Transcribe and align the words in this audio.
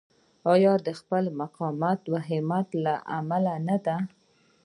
آیا 0.53 0.73
د 0.85 0.87
خپل 0.99 1.23
مقاومت 1.39 1.99
او 2.09 2.15
همت 2.27 2.67
له 2.83 2.93
امله 3.19 3.53
نه 3.67 3.77
دی؟ 3.85 3.97